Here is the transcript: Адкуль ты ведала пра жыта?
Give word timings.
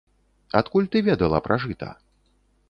Адкуль 0.59 0.87
ты 0.95 1.03
ведала 1.09 1.43
пра 1.49 1.59
жыта? 1.67 1.91